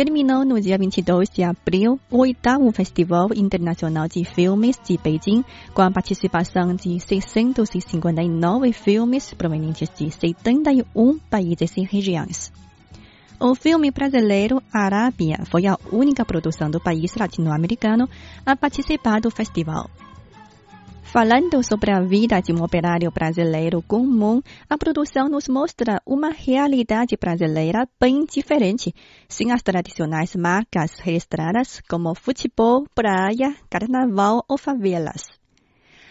[0.00, 5.44] Terminou no dia 22 de abril o oitavo Festival Internacional de Filmes de Beijing,
[5.74, 12.50] com a participação de 659 filmes provenientes de 71 países e regiões.
[13.38, 18.08] O filme brasileiro Arábia foi a única produção do país latino-americano
[18.46, 19.90] a participar do festival.
[21.02, 27.16] Falando sobre a vida de um operário brasileiro comum, a produção nos mostra uma realidade
[27.16, 28.94] brasileira bem diferente,
[29.28, 35.22] sem as tradicionais marcas registradas como futebol, praia, carnaval ou favelas.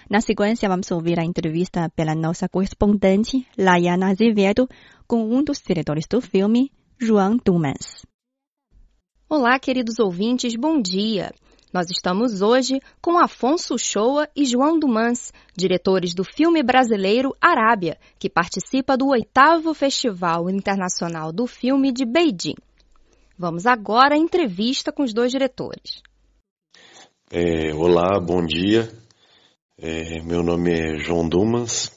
[0.10, 4.68] Na sequência, vamos ouvir a entrevista pela nossa correspondente, Laiana Azevedo,
[5.08, 8.06] com um dos diretores do filme, João Dumans.
[9.30, 11.32] Olá, queridos ouvintes, bom dia!
[11.72, 18.28] Nós estamos hoje com Afonso Shoa e João Dumans, diretores do filme brasileiro Arábia, que
[18.28, 22.56] participa do oitavo Festival Internacional do Filme de Beijing.
[23.38, 26.02] Vamos agora à entrevista com os dois diretores.
[27.32, 28.92] É, olá, bom dia.
[29.78, 31.92] É, meu nome é João Dumas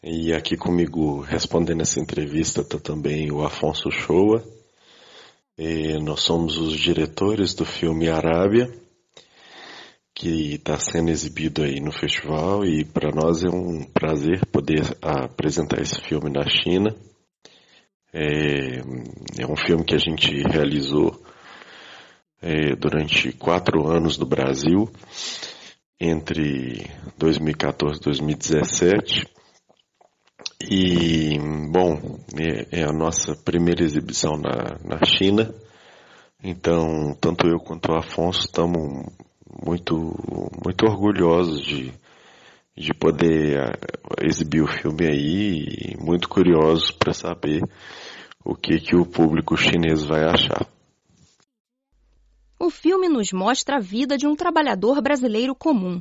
[0.00, 4.55] e aqui comigo respondendo essa entrevista está também o Afonso Shoa.
[5.58, 8.70] E nós somos os diretores do filme Arábia,
[10.14, 15.80] que está sendo exibido aí no festival e para nós é um prazer poder apresentar
[15.80, 16.94] esse filme na China.
[18.12, 18.80] É,
[19.38, 21.18] é um filme que a gente realizou
[22.42, 24.90] é, durante quatro anos no Brasil,
[25.98, 29.35] entre 2014 e 2017.
[30.60, 31.38] E,
[31.70, 35.54] bom, é, é, a nossa primeira exibição na, na China,
[36.42, 39.04] então tanto eu quanto o Afonso estamos
[39.62, 39.94] muito,
[40.64, 41.92] muito orgulhosos de,
[42.76, 47.62] de poder eh, exibir o filme aí e muito curiosos para saber
[48.44, 50.66] o que, que o público chinês vai achar.
[52.58, 56.00] O filme nos mostra a vida de um trabalhador brasileiro comum.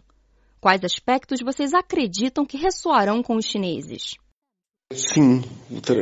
[0.62, 4.16] Quais aspectos vocês acreditam que ressoarão com os chineses?
[4.96, 5.44] Sim,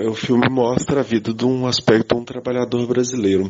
[0.07, 3.49] o, filme mostra a vida de um aspecto de um trabalhador brasileiro.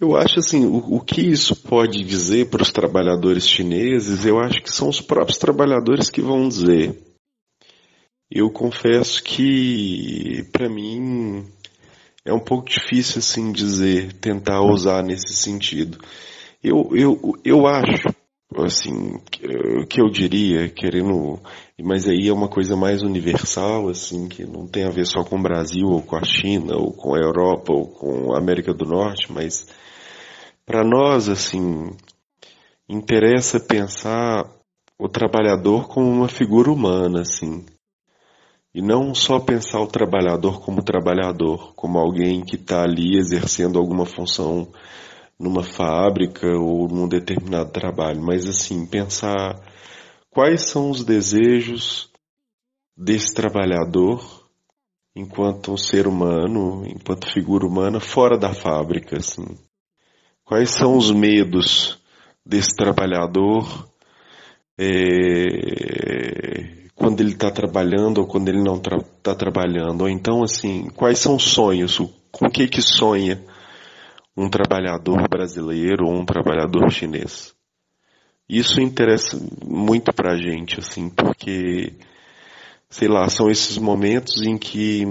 [0.00, 4.60] Eu acho assim, o, o que isso pode dizer para os trabalhadores chineses, eu acho
[4.60, 6.98] que são os próprios trabalhadores que vão dizer.
[8.28, 11.46] Eu confesso que, para mim,
[12.24, 15.98] é um pouco difícil assim dizer, tentar usar nesse sentido.
[16.62, 18.08] Eu, eu, eu acho
[18.64, 19.18] assim,
[19.88, 21.38] que eu diria, querendo,
[21.82, 25.38] mas aí é uma coisa mais universal, assim, que não tem a ver só com
[25.38, 28.84] o Brasil, ou com a China, ou com a Europa, ou com a América do
[28.84, 29.66] Norte, mas
[30.64, 31.90] para nós, assim,
[32.88, 34.50] interessa pensar
[34.98, 37.64] o trabalhador como uma figura humana, assim,
[38.74, 44.04] e não só pensar o trabalhador como trabalhador, como alguém que está ali exercendo alguma
[44.04, 44.68] função
[45.38, 49.60] numa fábrica ou num determinado trabalho, mas assim, pensar
[50.30, 52.10] quais são os desejos
[52.96, 54.44] desse trabalhador
[55.14, 59.46] enquanto um ser humano, enquanto figura humana fora da fábrica, assim.
[60.44, 61.98] Quais são os medos
[62.44, 63.88] desse trabalhador
[64.78, 70.02] é, quando ele está trabalhando ou quando ele não está tra trabalhando?
[70.02, 71.98] Ou então, assim, quais são os sonhos?
[72.30, 73.42] Com o que que sonha?
[74.36, 77.54] Um trabalhador brasileiro ou um trabalhador chinês.
[78.48, 81.94] Isso interessa muito para a gente, assim, porque,
[82.88, 85.04] sei lá, são esses momentos em que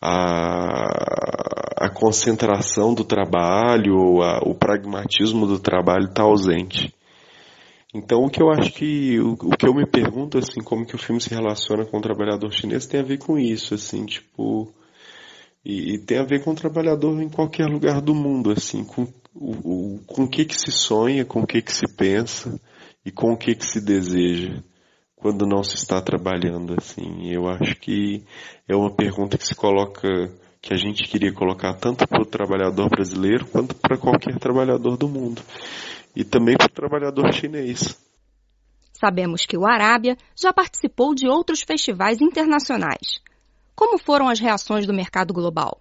[0.00, 6.94] a, a concentração do trabalho, a, o pragmatismo do trabalho está ausente.
[7.94, 10.94] Então, o que eu acho que, o, o, que eu me pergunto, assim, como que
[10.94, 14.72] o filme se relaciona com o trabalhador chinês tem a ver com isso, assim, tipo,
[15.64, 19.08] e, e, tem a ver com o trabalhador em qualquer lugar do mundo, assim, com
[19.34, 22.60] o, o, com que que se sonha, com o que que se pensa
[23.04, 24.62] e com o que que se deseja
[25.24, 27.30] quando não se está trabalhando, assim.
[27.30, 28.22] Eu acho que
[28.68, 30.06] é uma pergunta que se coloca,
[30.60, 35.08] que a gente queria colocar tanto para o trabalhador brasileiro quanto para qualquer trabalhador do
[35.08, 35.40] mundo.
[36.14, 37.98] E também para o trabalhador chinês.
[38.92, 43.23] Sabemos que o Arábia já participou de outros festivais internacionais.
[43.74, 45.80] Como foram as reações do mercado global?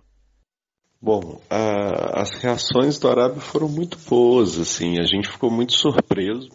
[1.02, 6.48] Bom, a, as reações do Arábia foram muito boas, assim, a gente ficou muito surpreso,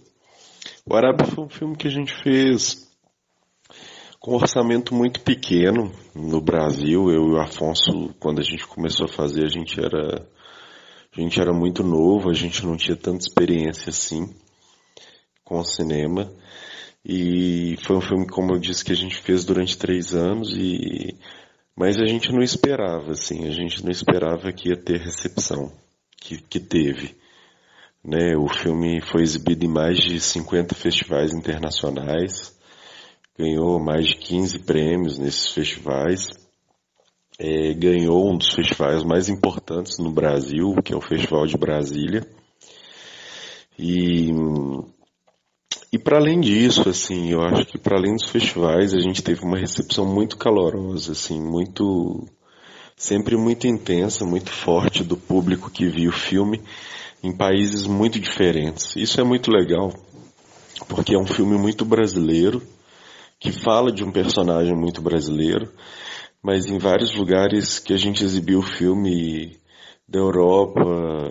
[0.87, 2.89] O Arábia foi um filme que a gente fez
[4.19, 7.11] com um orçamento muito pequeno no Brasil.
[7.11, 10.27] Eu e o Afonso, quando a gente começou a fazer, a gente era,
[11.17, 14.35] a gente era muito novo, a gente não tinha tanta experiência assim
[15.45, 16.31] com o cinema.
[17.05, 21.17] E foi um filme, como eu disse, que a gente fez durante três anos e
[21.77, 25.71] mas a gente não esperava, assim, a gente não esperava que ia ter recepção
[26.17, 27.15] que, que teve.
[28.05, 28.37] Né?
[28.37, 32.59] O filme foi exibido em mais de 50 festivais internacionais,
[33.39, 36.27] ganhou mais de 15 prêmios nesses festivais,
[37.39, 42.27] é, ganhou um dos festivais mais importantes no Brasil, que é o Festival de Brasília.
[43.79, 44.33] E,
[45.93, 49.43] e para além disso, assim, eu acho que para além dos festivais, a gente teve
[49.43, 52.27] uma recepção muito calorosa, assim, muito
[52.97, 56.61] sempre muito intensa, muito forte do público que viu o filme
[57.23, 58.97] em países muito diferentes.
[58.97, 59.93] Isso é muito legal,
[60.89, 62.61] porque é um filme muito brasileiro,
[63.39, 65.73] que fala de um personagem muito brasileiro,
[66.43, 69.59] mas em vários lugares que a gente exibiu o filme
[70.09, 70.81] da Europa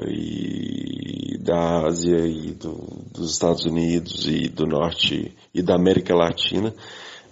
[0.08, 6.74] e da Ásia e do, dos Estados Unidos e do Norte e da América Latina,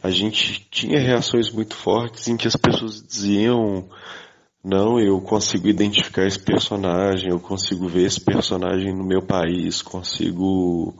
[0.01, 3.87] a gente tinha reações muito fortes em que as pessoas diziam
[4.63, 10.95] não, eu consigo identificar esse personagem, eu consigo ver esse personagem no meu país, consigo.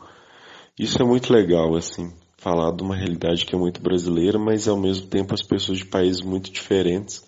[0.77, 4.77] Isso é muito legal, assim, falar de uma realidade que é muito brasileira, mas ao
[4.77, 7.25] mesmo tempo as pessoas de países muito diferentes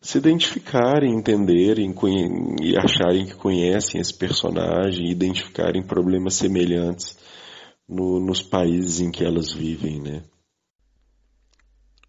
[0.00, 1.92] se identificarem, entenderem
[2.62, 7.18] e acharem que conhecem esse personagem, identificarem problemas semelhantes
[7.88, 10.22] no, nos países em que elas vivem, né?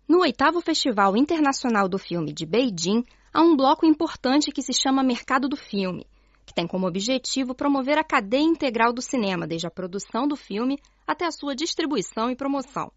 [0.08, 3.04] No oitavo Festival Internacional do Filme de Beijing,
[3.34, 6.06] há um bloco importante que se chama Mercado do Filme,
[6.46, 10.80] que tem como objetivo promover a cadeia integral do cinema, desde a produção do filme
[11.06, 12.92] até a sua distribuição e promoção.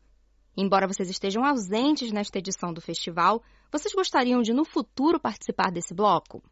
[0.57, 5.95] Embora vocês estejam ausentes nesta edição do festival, vocês gostariam de no futuro participar desse
[5.95, 6.43] bloco?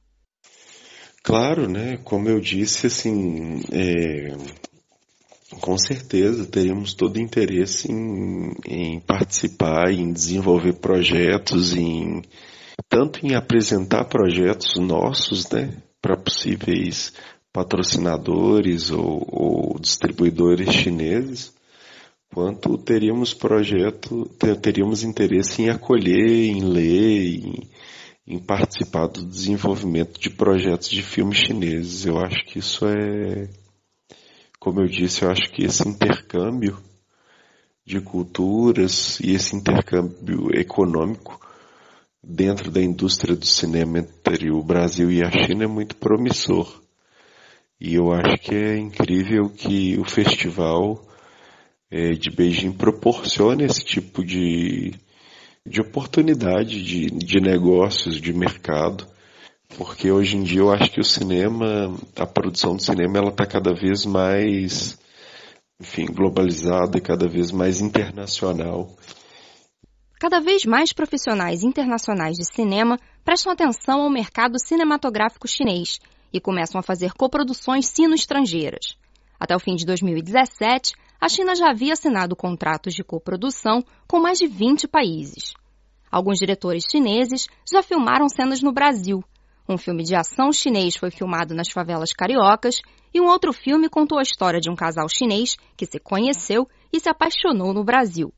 [1.22, 1.98] Claro, né?
[1.98, 4.34] Como eu disse, assim, é...
[5.60, 12.22] com certeza teríamos todo interesse em, em participar, em desenvolver projetos, em
[12.88, 17.12] tanto em apresentar projetos nossos, né, para possíveis
[17.52, 21.52] patrocinadores ou, ou, distribuidores chineses,
[22.32, 24.24] quanto teríamos projeto,
[24.62, 27.70] teríamos interesse em acolher, em ler, em,
[28.26, 32.06] em participar do desenvolvimento de projetos de filmes chineses.
[32.06, 33.48] Eu acho que isso é,
[34.58, 36.78] como eu disse, eu acho que esse intercâmbio
[37.84, 41.40] de culturas e esse intercâmbio econômico
[42.22, 46.80] dentro da indústria do cinema entre o Brasil e a China é muito promissor.
[47.80, 51.09] E eu acho que é incrível que o festival
[51.90, 54.94] é, de Beijing proporcione esse tipo de,
[55.66, 59.06] de oportunidade de, de negócios, de mercado.
[59.76, 63.46] Porque hoje em dia eu acho que o cinema, a produção do cinema, ela está
[63.46, 64.98] cada vez mais,
[65.80, 68.96] enfim, globalizada, cada vez mais internacional.
[70.18, 75.98] Cada vez mais profissionais internacionais de cinema prestam atenção ao mercado cinematográfico chinês
[76.32, 78.96] e começam a fazer coproduções sino-estrangeiras.
[79.38, 84.38] Até o fim de 2017, a China já havia assinado contratos de coprodução com mais
[84.38, 85.52] de 20 países.
[86.10, 89.22] Alguns diretores chineses já filmaram cenas no Brasil.
[89.68, 92.80] Um filme de ação chinês foi filmado nas favelas cariocas
[93.12, 96.98] e um outro filme contou a história de um casal chinês que se conheceu e
[96.98, 98.32] se apaixonou no Brasil.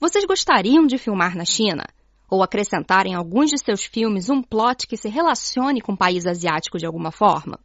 [0.00, 1.84] Vocês gostariam de filmar na China?
[2.28, 6.26] Ou acrescentar em alguns de seus filmes um plot que se relacione com o país
[6.26, 7.58] asiático de alguma forma?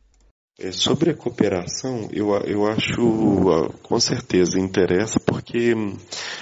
[0.64, 3.02] É, sobre a cooperação, eu, eu acho,
[3.50, 5.74] ah, com certeza, interessa, porque,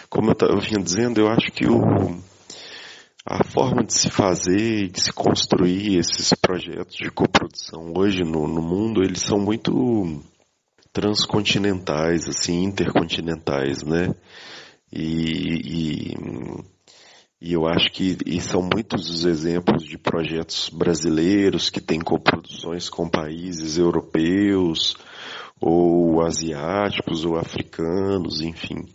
[0.09, 2.19] como eu, eu vinha dizendo, eu acho que o,
[3.25, 8.61] a forma de se fazer de se construir esses projetos de coprodução hoje no, no
[8.61, 10.21] mundo, eles são muito
[10.91, 14.13] transcontinentais, assim, intercontinentais, né?
[14.91, 16.13] E, e,
[17.41, 23.09] e, eu acho que são muitos os exemplos de projetos brasileiros que têm coproduções com
[23.09, 24.95] países europeus,
[25.59, 28.85] ou asiáticos, ou africanos, enfim.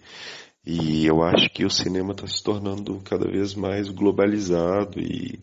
[0.66, 5.38] E eu acho que o cinema está se tornando cada vez mais globalizado e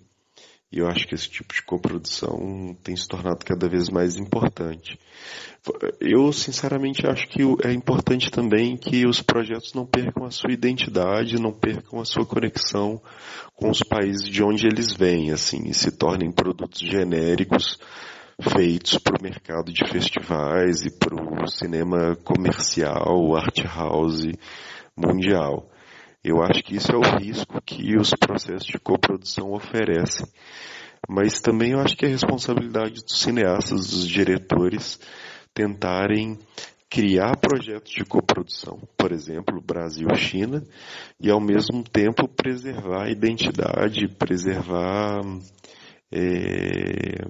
[0.72, 4.98] e eu acho que esse tipo de coprodução tem se tornado cada vez mais importante.
[6.00, 11.39] Eu, sinceramente, acho que é importante também que os projetos não percam a sua identidade,
[11.39, 13.00] não percam a sua conexão
[13.53, 17.77] com os países de onde eles vêm, assim, e se tornem produtos genéricos
[18.41, 24.32] feitos para o mercado de festivais e para o cinema comercial, art house
[24.98, 25.70] mundial.
[26.24, 30.25] Eu acho que isso é o risco que os processos de coprodução oferecem.
[31.08, 35.00] Mas também eu acho que é responsabilidade dos cineastas, dos diretores,
[35.53, 36.38] tentarem
[36.89, 40.62] criar projetos de coprodução, por exemplo, Brasil-China,
[41.20, 45.22] e ao mesmo tempo preservar a identidade, preservar
[46.12, 47.24] é,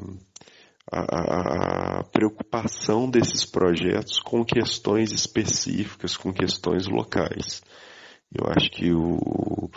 [0.91, 7.61] a, a, preocupação desses projetos com questões específicas, com questões locais.
[8.33, 9.69] Eu acho que o,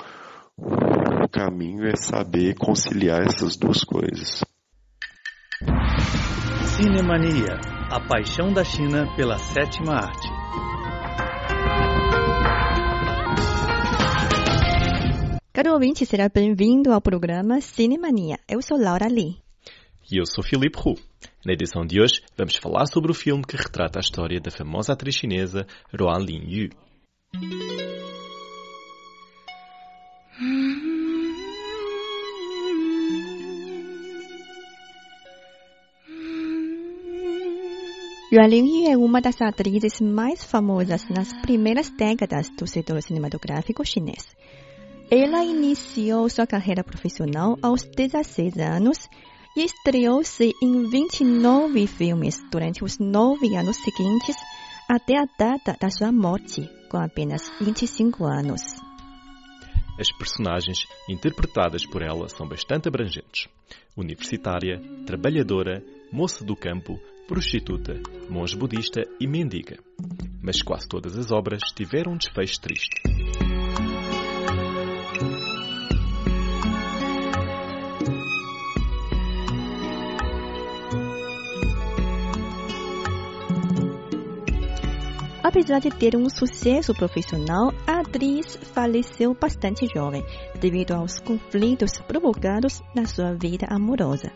[0.56, 4.42] o caminho é saber conciliar essas duas coisas.
[6.76, 7.60] Cinemania,
[7.94, 10.28] a paixão da China pela sétima arte.
[15.52, 18.40] Caro ouvinte, será bem-vindo ao programa Cinemania.
[18.48, 19.36] Eu sou Laura Lee.
[20.10, 20.96] E eu sou Filipe Hu.
[21.46, 24.94] Na edição de hoje, vamos falar sobre o filme que retrata a história da famosa
[24.94, 25.64] atriz chinesa
[25.96, 26.70] Ruan Lin Yu.
[38.34, 44.26] Yuanlin é uma das atrizes mais famosas nas primeiras décadas do setor cinematográfico chinês.
[45.08, 49.08] Ela iniciou sua carreira profissional aos 16 anos
[49.56, 54.34] e estreou-se em 29 filmes durante os nove anos seguintes
[54.88, 58.62] até a data da sua morte, com apenas 25 anos.
[59.96, 63.46] As personagens interpretadas por ela são bastante abrangentes:
[63.96, 69.78] universitária, trabalhadora, moça do campo, prostituta, monge budista e mendiga.
[70.42, 73.00] Mas quase todas as obras tiveram um desfecho triste.
[85.42, 90.24] Apesar de ter um sucesso profissional, a atriz faleceu bastante jovem
[90.58, 94.32] devido aos conflitos provocados na sua vida amorosa.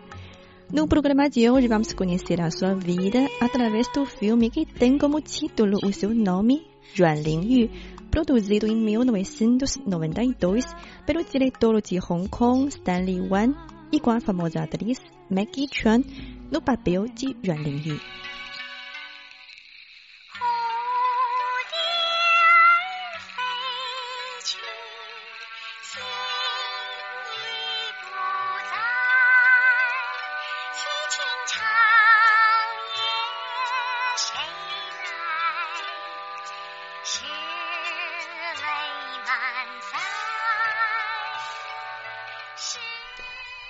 [0.71, 5.19] No programa de hoje vamos conhecer a sua vida através do filme que tem como
[5.19, 7.71] título o seu nome, Yuan Lingyu,
[8.11, 10.67] produzido em 1992
[11.07, 13.55] pelo diretor de Hong Kong Stanley Wan
[13.91, 16.03] e com a famosa atriz Maggie Chuan
[16.51, 17.99] no papel de Yuan Lingyu.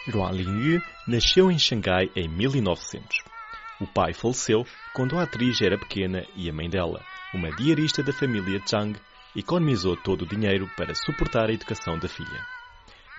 [0.07, 3.19] 阮 Lin Yu nasceu em Xangai em 1900.
[3.79, 4.65] O pai faleceu
[4.95, 8.99] quando a atriz era pequena e a mãe dela, uma diarista da família Zhang,
[9.37, 12.47] economizou todo o dinheiro para suportar a educação da filha.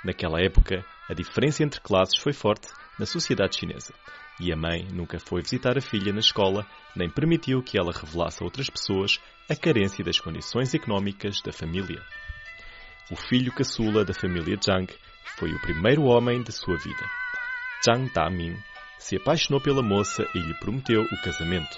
[0.03, 2.67] Naquela época, a diferença entre classes foi forte
[2.97, 3.93] na sociedade chinesa
[4.39, 6.65] e a mãe nunca foi visitar a filha na escola
[6.95, 9.19] nem permitiu que ela revelasse a outras pessoas
[9.49, 12.01] a carência das condições económicas da família.
[13.11, 14.87] O filho caçula da família Zhang
[15.37, 17.09] foi o primeiro homem de sua vida.
[17.83, 18.55] Zhang Daming
[18.99, 21.77] se apaixonou pela moça e lhe prometeu o casamento.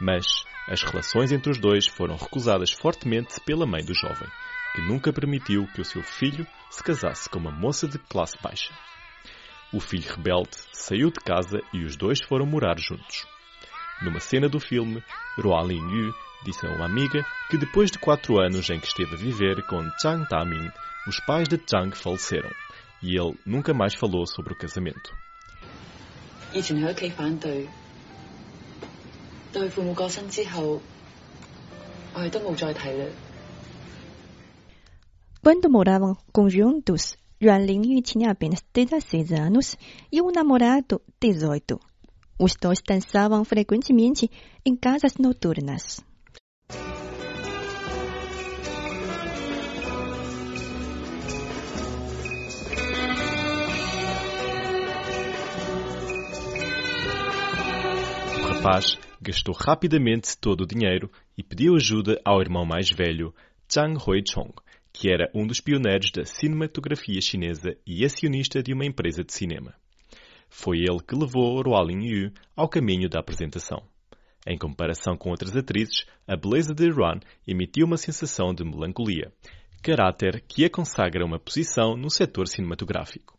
[0.00, 0.26] Mas
[0.68, 4.28] as relações entre os dois foram recusadas fortemente pela mãe do jovem,
[4.74, 8.72] que nunca permitiu que o seu filho se casasse com uma moça de classe baixa.
[9.72, 13.26] O filho rebelde saiu de casa e os dois foram morar juntos.
[14.02, 15.02] Numa cena do filme,
[15.36, 19.18] Ruan Yu disse a uma amiga que depois de quatro anos em que esteve a
[19.18, 20.70] viver com Zhang Daming,
[21.06, 22.50] os pais de Zhang faleceram
[23.02, 25.10] e ele nunca mais falou sobre o casamento.
[35.42, 36.16] Quando moravam
[36.48, 39.76] juntos, Lingyu tinha apenas 16 anos
[40.10, 41.78] e um namorado 18.
[42.38, 44.30] Os dois dançavam frequentemente
[44.64, 46.00] em casas noturnas.
[58.68, 63.32] rapaz gastou rapidamente todo o dinheiro e pediu ajuda ao irmão mais velho,
[63.72, 64.52] Zhang Huichong,
[64.98, 69.72] que era um dos pioneiros da cinematografia chinesa e acionista de uma empresa de cinema.
[70.50, 73.80] Foi ele que levou Ruan Yu ao caminho da apresentação.
[74.44, 79.30] Em comparação com outras atrizes, a beleza de Ruan emitiu uma sensação de melancolia,
[79.84, 83.38] caráter que a consagra uma posição no setor cinematográfico.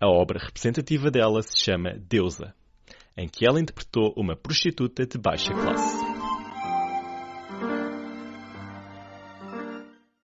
[0.00, 2.54] A obra representativa dela se chama Deusa,
[3.14, 6.17] em que ela interpretou uma prostituta de baixa classe.